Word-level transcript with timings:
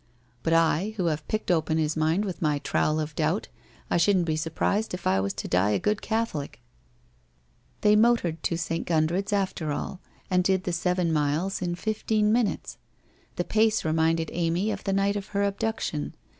But 0.41 0.53
I, 0.53 0.95
who 0.97 1.05
have 1.05 1.27
picked 1.27 1.51
open 1.51 1.77
his 1.77 1.95
mind 1.95 2.25
with 2.25 2.41
my 2.41 2.57
trowel 2.57 2.99
of 2.99 3.13
doubt, 3.15 3.49
I 3.91 3.97
shouldn't 3.97 4.25
be 4.25 4.35
surprised 4.35 4.95
if 4.95 5.05
I 5.05 5.19
was 5.19 5.31
to 5.33 5.47
die 5.47 5.69
a 5.77 5.79
good 5.79 6.01
Catholic/ 6.01 6.59
They 7.81 7.95
motored 7.95 8.41
to 8.41 8.57
St. 8.57 8.87
Gundred's 8.87 9.31
after 9.31 9.71
all 9.71 10.01
and 10.27 10.43
did 10.43 10.63
the 10.63 10.73
seven 10.73 11.13
miles 11.13 11.61
in 11.61 11.75
fifteen 11.75 12.33
minutes. 12.33 12.79
The 13.35 13.43
pace 13.43 13.85
reminded 13.85 14.31
Amy 14.33 14.71
of 14.71 14.85
the 14.85 14.93
night 14.93 15.15
of 15.15 15.27
her 15.37 15.43
abduction. 15.43 16.15